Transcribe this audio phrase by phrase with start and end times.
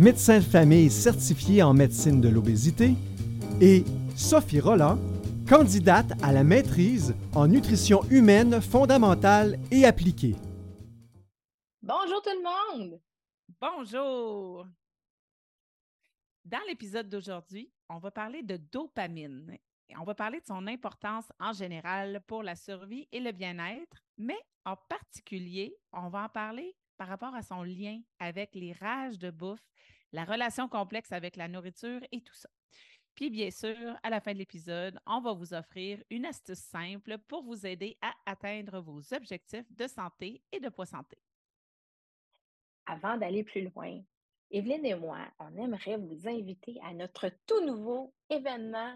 [0.00, 2.94] médecin de famille certifié en médecine de l'obésité,
[3.60, 3.84] et
[4.16, 4.98] Sophie Roland,
[5.46, 10.36] candidate à la maîtrise en nutrition humaine fondamentale et appliquée.
[11.82, 13.00] Bonjour tout le monde!
[13.60, 14.66] Bonjour!
[16.46, 19.58] Dans l'épisode d'aujourd'hui, on va parler de dopamine.
[19.98, 24.38] On va parler de son importance en général pour la survie et le bien-être, mais
[24.64, 29.30] en particulier, on va en parler par rapport à son lien avec les rages de
[29.30, 29.66] bouffe,
[30.12, 32.50] la relation complexe avec la nourriture et tout ça.
[33.14, 37.16] Puis bien sûr, à la fin de l'épisode, on va vous offrir une astuce simple
[37.26, 41.16] pour vous aider à atteindre vos objectifs de santé et de poids santé.
[42.84, 44.02] Avant d'aller plus loin,
[44.50, 48.94] Evelyne et moi, on aimerait vous inviter à notre tout nouveau événement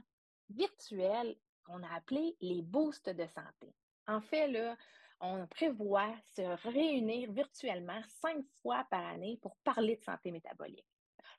[0.50, 3.72] virtuel qu'on a appelé les boosts de santé.
[4.06, 4.76] En fait, là,
[5.24, 10.86] on prévoit se réunir virtuellement cinq fois par année pour parler de santé métabolique.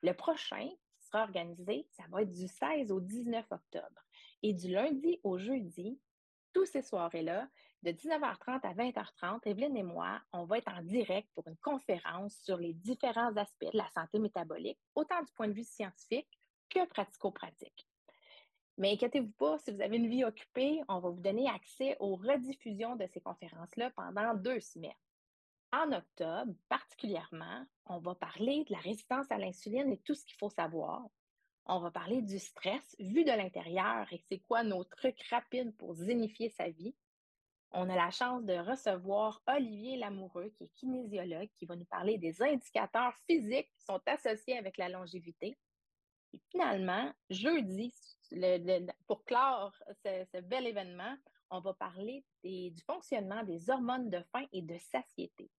[0.02, 0.70] Le prochain
[1.00, 4.02] sera organisé, ça va être du 16 au 19 octobre.
[4.42, 6.00] Et du lundi au jeudi,
[6.54, 7.48] tous ces soirées-là,
[7.84, 12.36] de 19h30 à 20h30, Evelyne et moi, on va être en direct pour une conférence
[12.42, 16.40] sur les différents aspects de la santé métabolique, autant du point de vue scientifique
[16.70, 17.88] que pratico-pratique.
[18.78, 22.16] Mais inquiétez-vous pas, si vous avez une vie occupée, on va vous donner accès aux
[22.16, 24.92] rediffusions de ces conférences-là pendant deux semaines.
[25.72, 30.38] En octobre, particulièrement, on va parler de la résistance à l'insuline et tout ce qu'il
[30.38, 31.06] faut savoir.
[31.66, 35.94] On va parler du stress vu de l'intérieur et c'est quoi nos trucs rapides pour
[35.94, 36.96] zénifier sa vie.
[37.72, 42.18] On a la chance de recevoir Olivier Lamoureux, qui est kinésiologue, qui va nous parler
[42.18, 45.58] des indicateurs physiques qui sont associés avec la longévité.
[46.36, 47.94] Et finalement, jeudi,
[49.08, 49.74] pour clore
[50.04, 51.16] ce, bel événement,
[51.50, 55.50] on va parler du fonctionnement des hormones de faim et de satiété.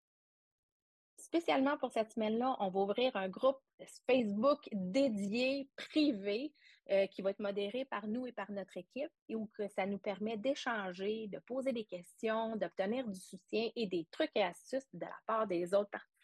[1.16, 3.59] Spécialement pour cette semaine-là, on va ouvrir un groupe
[4.06, 6.53] Facebook dédié, privé,
[6.91, 9.98] euh, qui va être modéré par nous et par notre équipe, et où ça nous
[9.98, 15.06] permet d'échanger, de poser des questions, d'obtenir du soutien et des trucs et astuces de
[15.06, 16.16] la part des autres participants.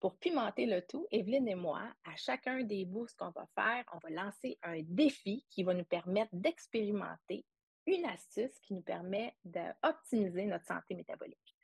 [0.00, 3.98] Pour pimenter le tout, Evelyne et moi, à chacun des boosts qu'on va faire, on
[3.98, 7.44] va lancer un défi qui va nous permettre d'expérimenter
[7.86, 11.56] une astuce qui nous permet d'optimiser notre santé métabolique.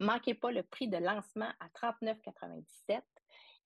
[0.00, 3.02] Manquez pas le prix de lancement à 39,97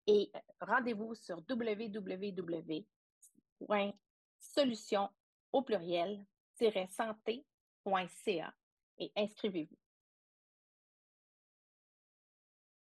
[0.07, 2.85] et euh, rendez-vous sur www
[4.39, 5.09] solution
[5.51, 6.25] au pluriel
[6.89, 8.53] santé.ca
[8.97, 9.77] et inscrivez-vous.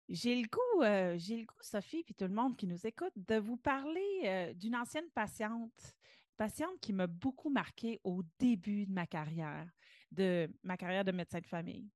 [0.08, 3.12] J'ai le goût, euh, j'ai le goût, Sophie, puis tout le monde qui nous écoute,
[3.16, 5.96] de vous parler euh, d'une ancienne patiente,
[6.36, 9.68] patiente qui m'a beaucoup marqué au début de ma carrière,
[10.10, 11.90] de ma carrière de médecin de famille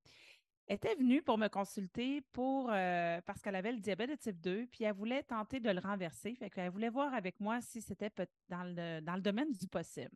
[0.69, 4.67] était venue pour me consulter pour euh, parce qu'elle avait le diabète de type 2,
[4.67, 6.35] puis elle voulait tenter de le renverser.
[6.35, 8.11] Fait qu'elle voulait voir avec moi si c'était
[8.49, 10.11] dans le, dans le domaine du possible.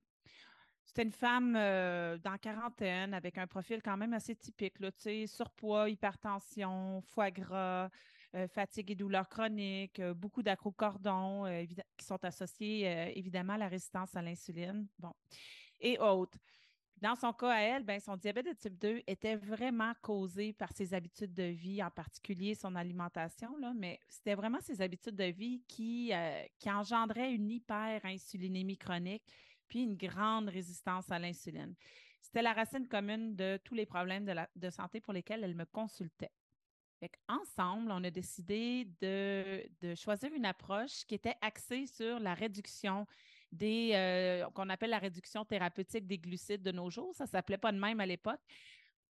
[0.86, 4.90] C'était une femme euh, dans quarantaine avec un profil quand même assez typique, là,
[5.26, 7.90] surpoids, hypertension, foie gras,
[8.34, 11.44] euh, fatigue et douleurs chroniques, beaucoup d'acrocordons
[11.96, 14.86] qui sont associés évidemment à la résistance à l'insuline.
[14.98, 15.12] Bon.
[15.80, 16.38] Et autres.
[17.02, 20.72] Dans son cas à elle, ben, son diabète de type 2 était vraiment causé par
[20.72, 25.62] ses habitudes de vie, en particulier son alimentation, mais c'était vraiment ses habitudes de vie
[26.12, 29.24] euh, qui engendraient une hyperinsulinémie chronique
[29.68, 31.74] puis une grande résistance à l'insuline.
[32.20, 35.64] C'était la racine commune de tous les problèmes de, de santé pour lesquels elle me
[35.64, 36.32] consultait.
[37.28, 43.06] Ensemble, on a décidé de, de, choisir une approche qui était axée sur la réduction
[43.52, 47.14] des euh, qu'on appelle la réduction thérapeutique des glucides de nos jours.
[47.14, 48.40] Ça ne s'appelait pas de même à l'époque.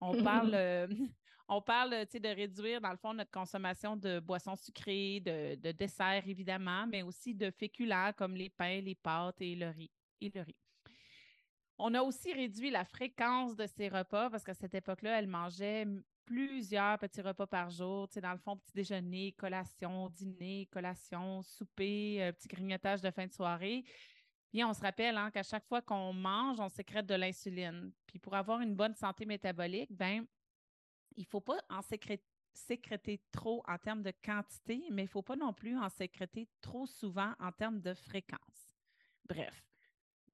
[0.01, 0.87] On parle, euh,
[1.47, 6.87] on parle de réduire, dans le fond, notre consommation de boissons sucrées, de, desserts, évidemment,
[6.87, 9.91] mais aussi de féculents comme les pains, les pâtes et le riz.
[10.21, 10.55] Et le riz.
[11.77, 15.85] On a aussi réduit la fréquence de ces repas parce qu'à cette époque-là, elle mangeait
[16.23, 18.07] plusieurs petits repas par jour.
[18.21, 23.31] dans le fond, petit déjeuner, collation, dîner, collation, souper, euh, petit grignotage de fin de
[23.33, 23.83] soirée.
[24.49, 27.91] Puis on se rappelle hein, qu'à chaque fois qu'on mange, on sécrète de l'insuline.
[28.07, 30.25] Puis pour avoir une bonne santé métabolique, ben
[31.17, 32.23] il ne faut pas en sécréter
[32.55, 36.47] sécréter trop en termes de quantité, mais il ne faut pas non plus en sécréter
[36.61, 38.71] trop souvent en termes de fréquence.
[39.25, 39.74] Bref,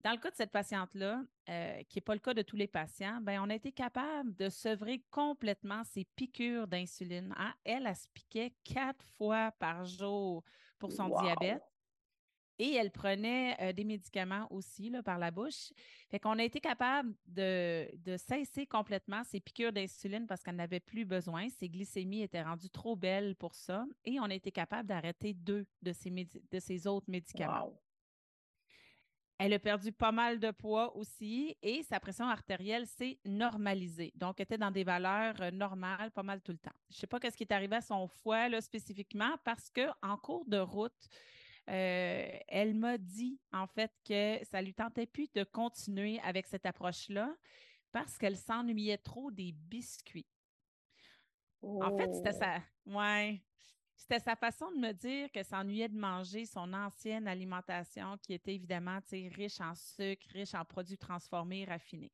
[0.03, 2.67] dans le cas de cette patiente-là, euh, qui n'est pas le cas de tous les
[2.67, 7.33] patients, ben, on a été capable de sevrer complètement ses piqûres d'insuline.
[7.37, 7.53] Hein.
[7.63, 10.43] Elle, elle se piquait quatre fois par jour
[10.79, 11.63] pour son diabète.
[12.59, 15.71] Et elle prenait euh, des médicaments aussi là, par la bouche.
[16.11, 17.87] Fait qu'on a été capable de,
[18.17, 21.49] cesser complètement ses piqûres d'insuline parce qu'elle n'avait plus besoin.
[21.49, 23.85] Ses glycémies étaient rendues trop belles pour ça.
[24.05, 27.73] Et on a été capable d'arrêter deux de ses, de ses autres médicaments.
[29.43, 34.13] Elle a perdu pas mal de poids aussi et sa pression artérielle s'est normalisée.
[34.15, 36.75] Donc, elle était dans des valeurs euh, normales pas mal tout le temps.
[36.91, 40.15] Je ne sais pas ce qui est arrivé à son foie là, spécifiquement parce qu'en
[40.17, 41.07] cours de route,
[41.69, 46.67] euh, elle m'a dit en fait que ça lui tentait plus de continuer avec cette
[46.67, 47.35] approche-là
[47.91, 50.27] parce qu'elle s'ennuyait trop des biscuits.
[51.63, 52.39] En fait, c'était oh.
[52.39, 52.61] ça.
[52.85, 53.41] Ouais.
[54.01, 58.55] C'était sa façon de me dire qu'elle s'ennuyait de manger son ancienne alimentation qui était
[58.55, 62.11] évidemment riche en sucre, riche en produits transformés, raffinés.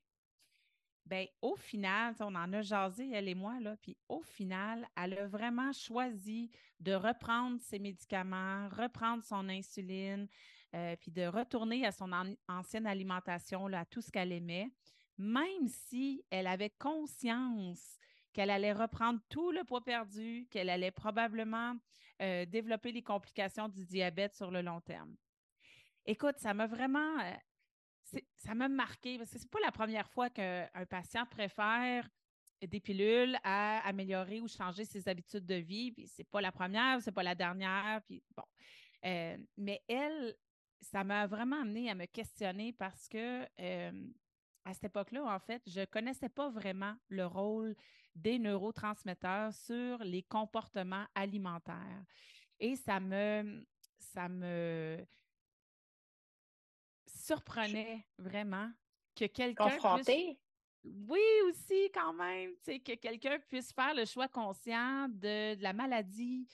[1.06, 5.18] Bien, au final, on en a jasé, elle et moi, là, puis au final, elle
[5.18, 6.51] a vraiment choisi
[6.81, 10.28] de reprendre ses médicaments, reprendre son insuline,
[10.75, 12.12] euh, puis de retourner à son
[12.50, 14.69] ancienne alimentation, à tout ce qu'elle aimait,
[15.18, 17.98] même si elle avait conscience
[18.38, 21.75] qu'elle allait reprendre tout le poids perdu, qu'elle allait probablement
[22.22, 25.16] euh, développer les complications du diabète sur le long terme.
[26.06, 30.30] Écoute, ça m'a vraiment, euh, ça m'a marqué parce que c'est pas la première fois
[30.30, 32.07] qu'un patient préfère
[32.62, 35.92] des pilules à améliorer ou changer ses habitudes de vie.
[35.92, 38.04] Puis c'est pas la première, c'est pas la dernière.
[38.06, 38.44] Puis bon,
[39.04, 40.36] euh, mais elle,
[40.80, 43.48] ça m'a vraiment amené à me questionner parce que
[44.63, 47.75] à cette époque-là, en fait, je connaissais pas vraiment le rôle
[48.18, 52.04] des neurotransmetteurs sur les comportements alimentaires.
[52.60, 53.66] Et ça me,
[54.00, 55.06] ça me
[57.06, 58.72] surprenait vraiment
[59.16, 59.69] que quelqu'un.
[59.69, 60.40] Confronté?
[60.84, 61.19] Oui,
[61.50, 66.48] aussi, quand même, que quelqu'un puisse faire le choix conscient de, de la maladie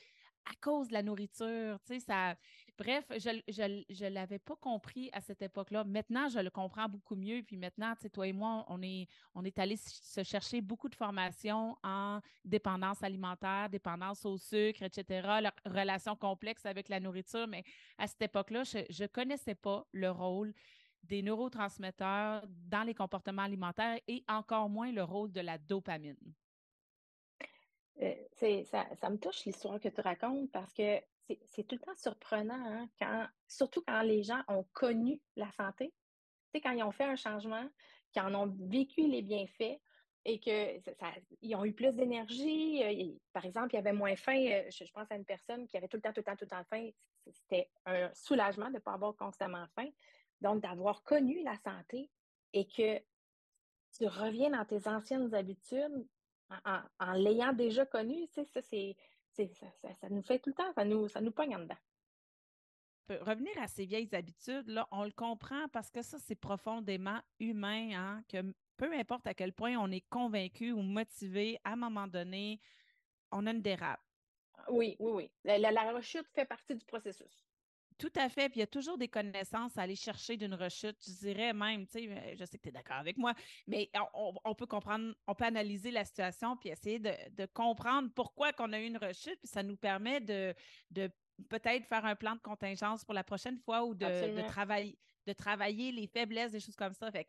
[0.46, 1.78] à cause de la nourriture.
[2.00, 2.36] Ça,
[2.78, 5.84] Bref, je ne l'avais pas compris à cette époque-là.
[5.84, 7.44] Maintenant, je le comprends beaucoup mieux.
[7.44, 10.90] Puis maintenant, tu sais, toi et moi, on est, on est allé se chercher beaucoup
[10.90, 15.06] de formations en dépendance alimentaire, dépendance au sucre, etc.,
[15.42, 17.48] la relation complexe avec la nourriture.
[17.48, 17.64] Mais
[18.00, 20.54] à cette époque-là, je ne connaissais pas le rôle
[21.04, 26.34] des neurotransmetteurs dans les comportements alimentaires et encore moins le rôle de la dopamine.
[28.02, 28.16] Euh,
[28.66, 31.00] ça, ça, me touche l'histoire que tu racontes parce que
[31.46, 35.94] c'est tout le temps surprenant, hein, quand, surtout quand les gens ont connu la santé.
[36.52, 37.68] Tu sais, quand ils ont fait un changement,
[38.12, 39.80] qu'ils en ont vécu les bienfaits
[40.26, 42.84] et qu'ils ont eu plus d'énergie.
[42.84, 44.38] Euh, par exemple, il y avait moins faim.
[44.38, 46.46] Euh, je, pense à une personne qui avait tout le temps, tout le temps, tout
[46.46, 46.90] le temps faim.
[47.30, 49.90] C'était un soulagement de ne pas avoir constamment faim.
[50.42, 52.10] Donc, d'avoir connu la santé
[52.54, 53.00] et que
[53.98, 56.08] tu reviens dans tes anciennes habitudes
[56.66, 58.96] en, en l'ayant déjà connu, ça, c'est
[59.36, 61.78] ça, nous fait tout le temps, ça nous, ça nous pogne en dedans.
[63.10, 67.92] Revenir à ces vieilles habitudes, là, on le comprend parce que ça, c'est profondément humain,
[67.94, 72.08] hein, que peu importe à quel point on est convaincu ou motivé, à un moment
[72.08, 72.60] donné,
[73.32, 74.02] on a une dérape.
[74.70, 75.60] Oui, oui, oui.
[75.60, 77.46] la rechute fait partie du processus.
[78.04, 78.50] Tout à fait.
[78.50, 80.98] Puis il y a toujours des connaissances à aller chercher d'une rechute.
[81.08, 83.34] Je dirais même, tu sais, je sais que tu es d'accord avec moi,
[83.66, 88.74] mais on, peut comprendre, on peut analyser la situation puis essayer de, comprendre pourquoi qu'on
[88.74, 89.40] a eu une rechute.
[89.40, 90.54] Puis ça nous permet de,
[90.92, 91.10] de
[91.48, 94.42] peut-être faire un plan de contingence pour la prochaine fois ou de, de,
[95.26, 97.10] de travailler les faiblesses, des choses comme ça.
[97.10, 97.26] Fait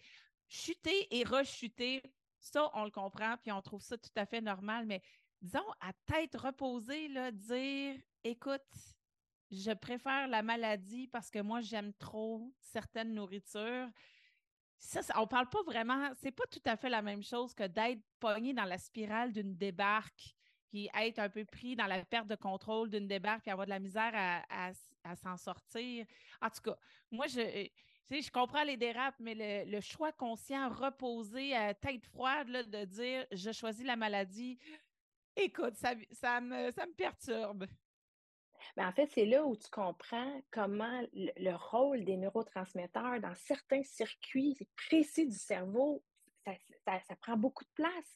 [0.49, 2.03] chuter et rechuter,
[2.41, 4.87] ça, on le comprend, puis on trouve ça tout à fait normal.
[4.87, 5.03] Mais
[5.41, 8.61] disons, à tête reposée, là, dire écoute,
[9.55, 13.89] je préfère la maladie parce que moi, j'aime trop certaines nourritures.
[14.79, 17.67] Ça, on ne parle pas vraiment, c'est pas tout à fait la même chose que
[17.67, 20.35] d'être pogné dans la spirale d'une débarque,
[20.69, 23.71] puis être un peu pris dans la perte de contrôle d'une débarque, puis avoir de
[23.71, 24.73] la misère à,
[25.17, 26.05] s'en sortir.
[26.43, 26.77] En tout cas,
[27.11, 27.69] moi, je,
[28.11, 33.53] je comprends les dérapes, mais le, choix conscient, reposé, à tête froide, de dire je
[33.53, 34.59] choisis la maladie,
[35.37, 37.67] écoute, ça, ça, me, ça me perturbe.
[38.77, 43.83] Ben, en fait, c'est là où tu comprends comment le, rôle des neurotransmetteurs dans certains
[43.83, 46.03] circuits précis du cerveau,
[46.45, 48.15] ça, prend beaucoup de place.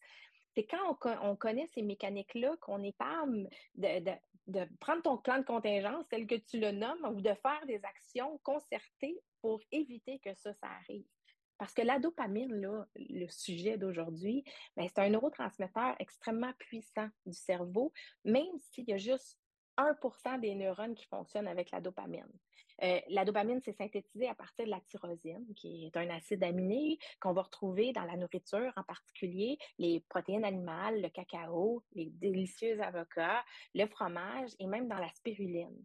[0.54, 6.08] C'est quand on, connaît ces mécaniques-là qu'on est capable de, prendre ton plan de contingence
[6.08, 10.52] tel que tu le nommes ou de faire des actions concertées pour éviter que ça,
[10.54, 11.06] ça arrive.
[11.58, 14.44] Parce que la dopamine, là, le sujet d'aujourd'hui,
[14.76, 17.92] ben, c'est un neurotransmetteur extrêmement puissant du cerveau,
[18.24, 19.38] même s'il y a juste
[19.78, 22.28] 1% des neurones qui fonctionnent avec la dopamine.
[22.82, 26.98] Euh, la dopamine, c'est synthétisé à partir de la tyrosine, qui est un acide aminé
[27.20, 32.80] qu'on va retrouver dans la nourriture, en particulier les protéines animales, le cacao, les délicieux
[32.80, 33.44] avocats,
[33.74, 35.84] le fromage et même dans la spiruline.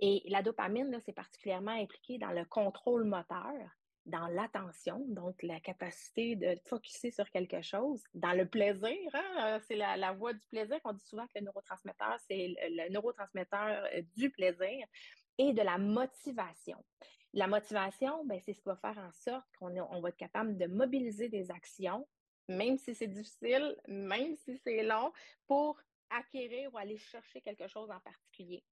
[0.00, 3.52] Et la dopamine, c'est particulièrement impliqué dans le contrôle moteur,
[4.10, 9.76] dans l'attention, donc la capacité de focuser sur quelque chose, dans le plaisir, hein, c'est
[9.76, 10.78] la, la, voie du plaisir.
[10.84, 14.86] On dit souvent que le neurotransmetteur, c'est le, neurotransmetteur euh, du plaisir
[15.38, 16.84] et de la motivation.
[17.32, 20.56] La motivation, ben, c'est ce qui va faire en sorte qu'on on va être capable
[20.58, 22.06] de mobiliser des actions,
[22.48, 25.12] même si c'est difficile, même si c'est long,
[25.46, 28.64] pour acquérir ou aller chercher quelque chose en particulier.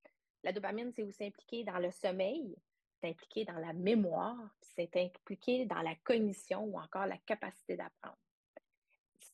[0.42, 2.56] La dopamine, c'est aussi impliqué dans le sommeil,
[3.04, 8.18] impliqué dans la mémoire, c'est impliqué dans la cognition ou encore la capacité d'apprendre.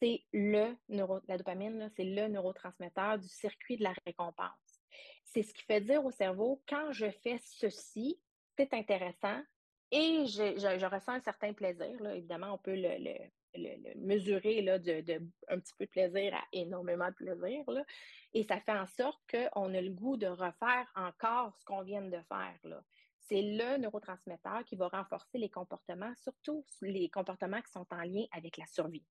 [0.01, 0.75] C'est le
[1.29, 4.83] la dopamine, c'est le neurotransmetteur du circuit de la récompense.
[5.25, 8.19] C'est ce qui fait dire au cerveau, quand je fais ceci,
[8.57, 9.41] c'est intéressant
[9.91, 12.05] et je, ressens un certain plaisir.
[12.07, 15.03] Évidemment, on peut le, mesurer là, de,
[15.49, 17.71] un petit peu de plaisir à énormément de plaisir.
[17.71, 17.85] Là.
[18.33, 22.03] Et ça fait en sorte qu'on a le goût de refaire encore ce qu'on vient
[22.03, 22.59] de faire.
[22.65, 22.83] Là.
[23.25, 28.25] C'est le neurotransmetteur qui va renforcer les comportements, surtout les comportements qui sont en lien
[28.33, 29.05] avec la survie.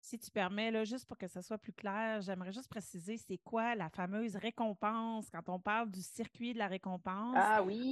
[0.00, 3.38] Si tu permets, là, juste pour que ça soit plus clair, j'aimerais juste préciser c'est
[3.38, 5.30] quoi la fameuse récompense?
[5.30, 7.36] Quand on parle du circuit de la récompense.
[7.36, 7.88] Ah oui.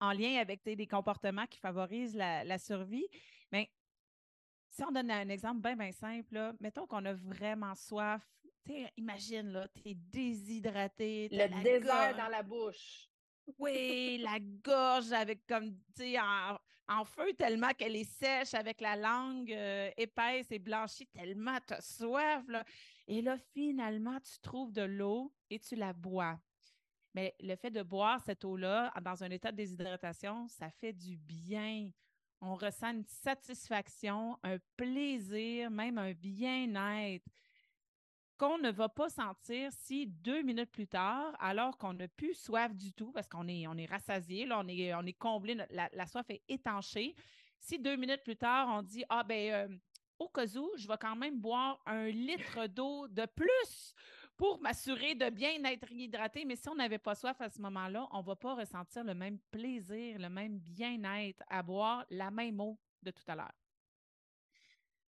[0.00, 3.06] En, lien avec des comportements qui favorisent la, survie.
[3.50, 3.70] Mais
[4.68, 8.28] si on donne un exemple bien, bien simple, mettons qu'on a vraiment soif.
[8.98, 11.28] Imagine, là, tu es déshydraté.
[11.32, 13.08] Le désert dans la bouche.
[13.58, 16.16] Oui, la gorge avec comme, tu sais,
[16.88, 21.74] en, feu tellement qu'elle est sèche, avec la langue euh, épaisse et blanchie, tellement tu
[21.74, 22.42] as soif.
[23.06, 26.38] Et là, finalement, tu trouves de l'eau et tu la bois.
[27.14, 31.16] Mais le fait de boire cette eau-là dans un état de déshydratation, ça fait du
[31.16, 31.90] bien.
[32.40, 37.24] On ressent une satisfaction, un plaisir, même un bien-être
[38.36, 42.74] qu'on ne va pas sentir si deux minutes plus tard, alors qu'on n'a plus soif
[42.74, 46.26] du tout, parce qu'on est, on est rassasié, on, est, on est comblé, la, soif
[46.30, 47.14] est étanchée.
[47.58, 49.76] Si deux minutes plus tard, on dit Ah, ben, euh,
[50.18, 53.94] au cas où, je vais quand même boire un litre d'eau de plus
[54.36, 56.44] pour m'assurer de bien être hydraté.
[56.44, 59.14] Mais si on n'avait pas soif à ce moment-là, on ne va pas ressentir le
[59.14, 63.63] même plaisir, le même bien-être à boire la même eau de tout à l'heure.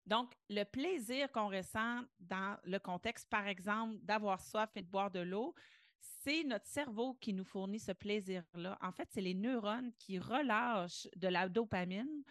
[0.06, 5.10] Donc, le plaisir qu'on ressent dans le contexte, par exemple, d'avoir soif et de boire
[5.10, 5.56] de l'eau,
[6.00, 8.78] c'est notre cerveau qui nous fournit ce plaisir-là.
[8.82, 12.24] En fait, c'est les neurones qui relâchent de la dopamine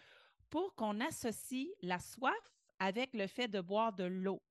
[0.49, 2.33] pour qu'on associe la soif
[2.79, 4.41] avec le fait de boire de l'eau.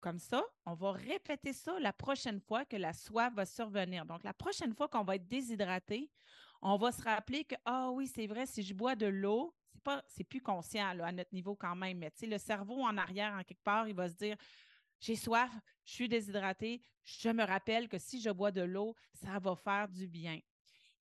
[0.00, 4.06] Comme ça, on va répéter ça la prochaine fois que la soif va survenir.
[4.06, 6.10] Donc, la prochaine fois qu'on va être déshydraté,
[6.62, 9.82] on va se rappeler que, ah oui, c'est vrai, si je bois de l'eau, c'est
[9.82, 13.42] pas, c'est plus conscient à notre niveau quand même, mais le cerveau en arrière, en
[13.42, 14.36] quelque part, il va se dire
[15.00, 15.50] j'ai soif,
[15.84, 19.88] je suis déshydraté, je me rappelle que si je bois de l'eau, ça va faire
[19.88, 20.40] du bien.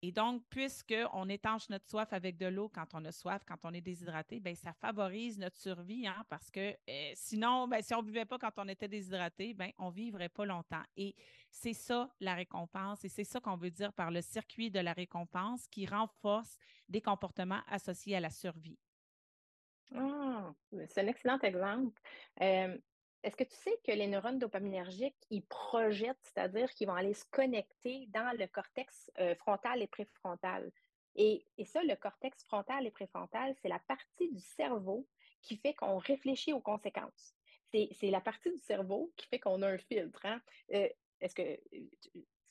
[0.01, 3.73] Et donc, puisqu'on étanche notre soif avec de l'eau quand on a soif, quand on
[3.73, 8.01] est déshydraté, bien, ça favorise notre survie, hein, parce que euh, sinon, bien, si on
[8.01, 10.83] ne buvait pas quand on était déshydraté, bien, on ne vivrait pas longtemps.
[10.97, 11.15] Et
[11.53, 14.91] c'est ça la récompense, et c'est ça qu'on veut dire par le circuit de la
[14.91, 16.57] récompense qui renforce
[16.89, 18.79] des comportements associés à la survie.
[19.95, 20.51] Ah,
[20.87, 22.01] c'est un excellent exemple.
[22.41, 22.75] Euh,
[23.21, 27.25] est-ce que tu sais que les neurones dopaminergiques, ils projettent, c'est-à-dire qu'ils vont aller se
[27.31, 30.71] connecter dans le cortex euh, frontal et préfrontal?
[31.15, 35.07] Et, ça, le cortex frontal et préfrontal, c'est la partie du cerveau
[35.43, 37.35] qui fait qu'on réfléchit aux conséquences.
[37.71, 40.25] C'est la partie du cerveau qui fait qu'on a un filtre.
[40.25, 40.41] Hein.
[40.73, 40.89] Euh,
[41.23, 41.59] est-ce que,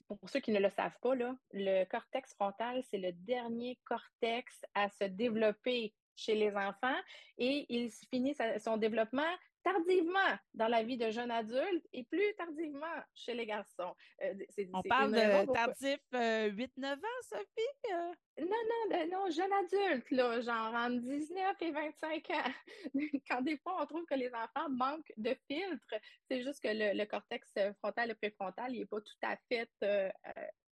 [0.06, 4.88] pour ceux qui ne le savent pas, le cortex frontal, c'est le dernier cortex à
[4.88, 7.00] se développer chez les enfants
[7.38, 12.86] et il finit son développement tardivement dans la vie de jeune adulte et plus tardivement
[13.14, 13.94] chez les garçons.
[14.22, 14.34] Euh,
[14.72, 17.92] On parle de tardif 8-9 euh, ans, Sophie?
[17.92, 18.12] Euh?
[18.40, 18.46] Non,
[18.90, 22.52] non, non, jeune adulte, là, genre entre 19 et 25 ans.
[23.30, 25.94] Quand des fois, on trouve que les enfants manquent de filtre,
[26.28, 29.68] c'est juste que le, cortex frontal et préfrontal n'est pas tout à fait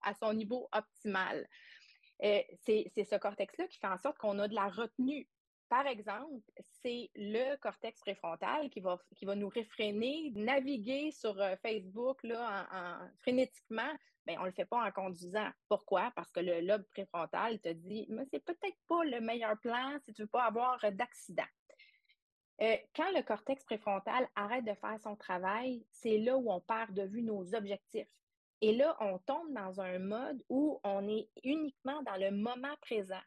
[0.01, 1.47] à son niveau optimal.
[2.21, 5.27] C'est ce cortex-là qui fait en sorte qu'on a de la retenue
[5.69, 6.41] par exemple,
[6.81, 12.67] c'est le cortex préfrontal qui va, qui va nous réfréner, naviguer sur euh, Facebook là,
[12.73, 13.93] en, frénétiquement.
[14.25, 15.47] Bien, on ne le fait pas en conduisant.
[15.69, 16.11] Pourquoi?
[16.15, 20.11] Parce que le lobe préfrontal te dit, mais c'est peut-être pas le meilleur plan si
[20.13, 21.43] tu ne veux pas avoir d'accident.
[22.61, 26.93] Euh, quand le cortex préfrontal arrête de faire son travail, c'est là où on perd
[26.93, 28.09] de vue nos objectifs.
[28.61, 33.21] Et là, on tombe dans un mode où on est uniquement dans le moment présent.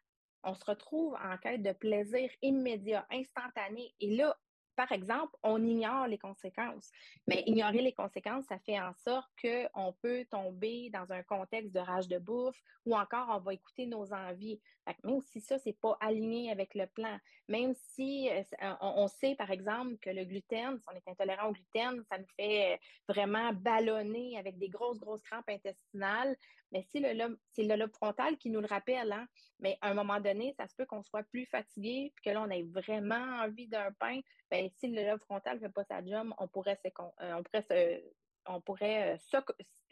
[0.45, 3.95] On se retrouve en quête de plaisir immédiat, instantané.
[4.01, 4.37] Et là,
[4.77, 6.91] par exemple, on ignore les conséquences.
[7.27, 11.81] Mais ignorer les conséquences, ça fait en sorte qu'on peut tomber dans un contexte de
[11.81, 14.61] rage de bouffe ou encore on va écouter nos envies.
[15.05, 18.43] même si ça, c'est pas aligné avec le plan, même si euh,
[18.81, 22.27] on, sait, par exemple, que le gluten, si on est intolérant au gluten, ça nous
[22.37, 26.37] fait vraiment ballonner avec des grosses, grosses crampes intestinales.
[26.73, 29.29] Mais si le lobe, c'est le lobe frontal qui nous le rappelle, hein?
[29.61, 32.43] mais à un moment donné, ça se peut qu'on soit plus fatigué, puis que là,
[32.43, 34.21] on ait vraiment envie d'un pain.
[34.51, 38.05] Bien, si le lobe frontal ne fait pas sa job, on pourrait, euh, on pourrait,
[38.47, 39.41] on pourrait euh,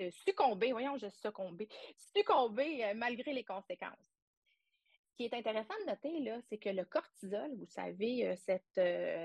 [0.00, 1.68] euh, succomber, voyons, je succomber,
[2.16, 4.16] succomber malgré les conséquences.
[5.10, 8.80] Ce qui est intéressant de noter, là, c'est que le cortisol, vous savez, cette,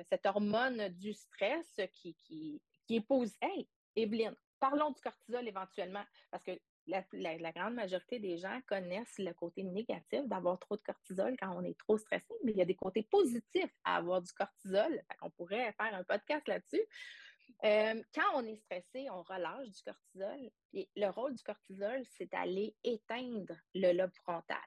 [0.10, 3.34] cette hormone du stress qui, qui, qui posée.
[3.42, 6.52] Hey, Evelyne, parlons du cortisol éventuellement, parce que
[6.88, 11.64] la, grande majorité des gens connaissent le côté négatif d'avoir trop de cortisol quand on
[11.64, 15.02] est trop stressé, mais il y a des côtés positifs à avoir du cortisol.
[15.22, 16.84] on pourrait faire un podcast là-dessus.
[17.64, 20.52] Euh, quand on est stressé, on relâche du cortisol.
[20.74, 24.58] Le rôle du cortisol, c'est d'aller éteindre le lobe frontal.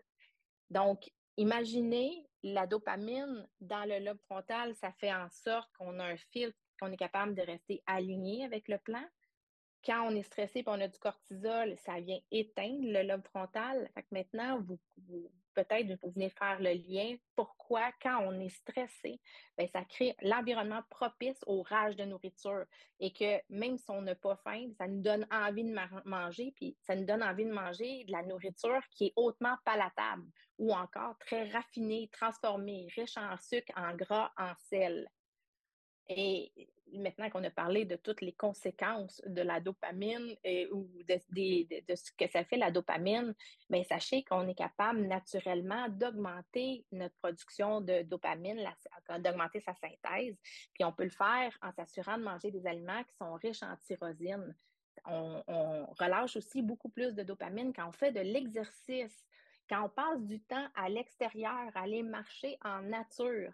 [0.70, 6.16] Donc, imaginez la dopamine dans le lobe frontal, ça fait en sorte qu'on a un
[6.16, 9.04] filtre, qu'on est capable de rester aligné avec le plan
[9.88, 13.90] quand on est stressé et on a du cortisol, ça vient éteindre le lobe frontal.
[14.10, 14.78] Maintenant, vous,
[15.54, 17.16] peut-être vous venez faire le lien.
[17.34, 19.18] Pourquoi, quand on est stressé,
[19.56, 22.66] bien, ça crée l'environnement propice au rage de nourriture.
[23.00, 26.76] Et que même si on n'a pas faim, ça nous donne envie de manger, puis
[26.86, 30.26] ça nous donne envie de manger de la nourriture qui est hautement palatable
[30.58, 35.08] ou encore très raffinée, transformée, riche en sucre, en gras, en sel.
[36.10, 36.52] Et
[36.94, 42.12] maintenant qu'on a parlé de toutes les conséquences de la dopamine et, ou de, ce
[42.12, 43.34] que ça fait la dopamine,
[43.68, 48.62] bien, sachez qu'on est capable naturellement d'augmenter notre production de dopamine,
[49.18, 50.36] d'augmenter sa synthèse.
[50.74, 53.76] Puis on peut le faire en s'assurant de manger des aliments qui sont riches en
[53.76, 54.54] tyrosine.
[55.04, 59.24] On, on relâche aussi beaucoup plus de dopamine quand on fait de l'exercice,
[59.68, 63.52] quand on passe du temps à l'extérieur, aller marcher en nature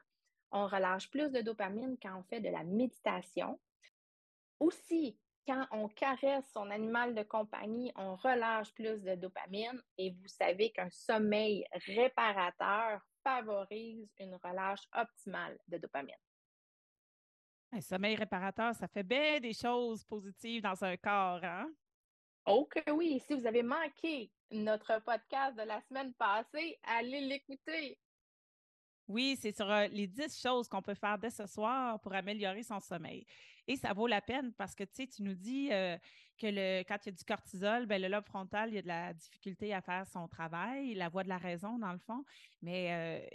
[0.54, 3.60] on relâche plus de dopamine quand on fait de la méditation.
[4.60, 10.28] Aussi, quand on caresse son animal de compagnie, on relâche plus de dopamine et vous
[10.28, 16.14] savez qu'un sommeil réparateur favorise une relâche optimale de dopamine.
[17.72, 21.68] Un sommeil réparateur, ça fait bien des choses positives dans un corps, hein?
[22.46, 23.18] Oh que oui!
[23.26, 27.98] Si vous avez manqué notre podcast de la semaine passée, allez l'écouter.
[29.06, 32.80] Oui, c'est sur les 10 choses qu'on peut faire dès ce soir pour améliorer son
[32.80, 33.26] sommeil.
[33.66, 37.12] Et ça vaut la peine parce que tu nous dis que quand il y a
[37.12, 40.26] du cortisol, ben, le lobe frontal, il y a de la difficulté à faire son
[40.26, 42.24] travail, la voix de la raison, dans le fond.
[42.62, 43.28] Mais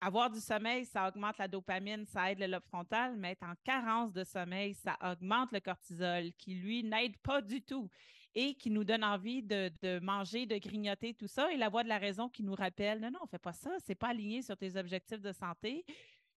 [0.00, 3.54] avoir du sommeil, ça augmente la dopamine, ça aide le lobe frontal, mais être en
[3.64, 7.90] carence de sommeil, ça augmente le cortisol, qui lui n'aide pas du tout
[8.34, 11.88] et qui nous donne envie de, manger, de grignoter, tout ça, et la voix de
[11.88, 14.76] la raison qui nous rappelle non, non, fais pas ça, c'est pas aligné sur tes
[14.76, 15.84] objectifs de santé,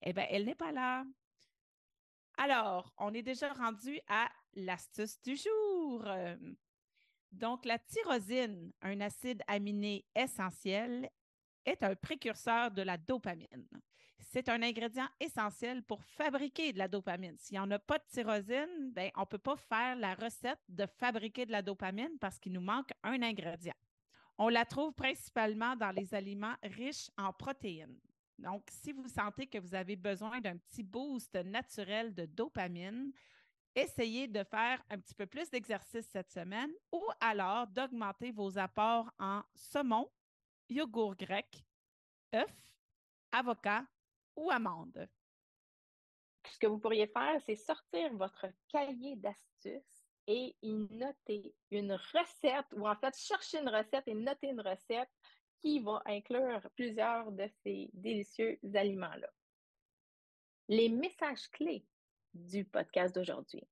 [0.02, 1.04] eh bien, elle n'est pas là.
[2.38, 6.06] Alors, on est déjà rendu à l'astuce du jour.
[7.32, 11.10] Donc, la tyrosine, un acide aminé essentiel,
[11.66, 13.68] est un précurseur de la dopamine
[14.22, 17.38] c'est un ingrédient essentiel pour fabriquer de la dopamine.
[17.38, 20.60] S'il n'y en a pas de tyrosine, ben, on ne peut pas faire la recette
[20.70, 23.76] de fabriquer de la dopamine parce qu'il nous manque un ingrédient.
[24.38, 28.00] On la trouve principalement dans les aliments riches en protéines.
[28.40, 33.12] Donc, si vous sentez que vous avez besoin d'un petit boost naturel de dopamine,
[33.76, 39.12] essayez de faire un petit peu plus d'exercice cette semaine ou alors d'augmenter vos apports
[39.20, 40.10] en saumon,
[40.70, 41.64] yogourt grec,
[42.34, 42.72] œufs,
[43.32, 43.86] avocat
[44.36, 45.08] ou amande?
[46.50, 52.68] Ce que vous pourriez faire, c'est sortir votre cahier d'astuces et y noter une recette,
[52.74, 55.10] ou en fait chercher une recette et noter une recette
[55.60, 59.30] qui va inclure plusieurs de ces délicieux aliments-là.
[60.68, 61.86] Les messages clés
[62.34, 63.68] du podcast d'aujourd'hui,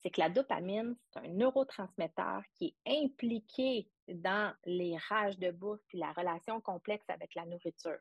[0.00, 5.94] c'est que la dopamine, c'est un neurotransmetteur qui est impliqué dans les rages de bouffe
[5.94, 8.00] et la relation complexe avec la nourriture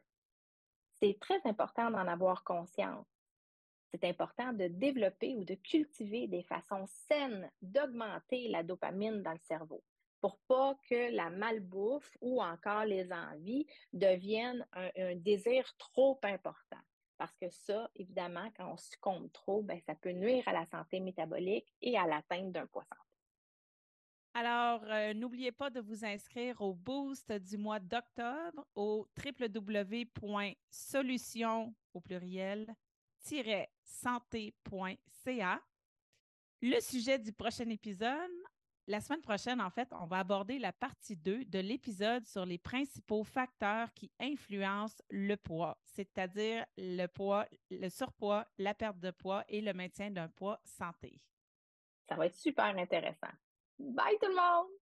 [1.02, 3.08] c'est très important d'en avoir conscience.
[3.92, 9.40] C'est important de développer ou de cultiver des façons saines d'augmenter la dopamine dans le
[9.40, 9.84] cerveau
[10.22, 16.78] pour pas que la malbouffe ou encore les envies deviennent un, désir trop important.
[17.18, 21.00] Parce que ça, évidemment, quand on succombe trop, ben, ça peut nuire à la santé
[21.00, 23.01] métabolique et à l'atteinte d'un poids santé.
[24.34, 30.16] Alors, euh, n'oubliez pas de vous inscrire au boost du mois d'octobre au www.solution
[31.94, 32.74] au pluriel
[33.84, 35.62] santé.ca.
[36.62, 38.32] Le sujet du prochain épisode,
[38.88, 42.58] la semaine prochaine, en fait, on va aborder la partie 2 de l'épisode sur les
[42.58, 49.44] principaux facteurs qui influencent le poids, c'est-à-dire le poids, le surpoids, la perte de poids
[49.50, 51.20] et le maintien d'un poids santé.
[52.08, 53.32] Ça va être super intéressant.
[53.82, 54.81] Bye tout le monde!